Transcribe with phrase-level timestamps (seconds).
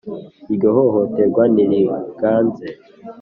[0.51, 2.67] iryo hohoterwa ntiriganze.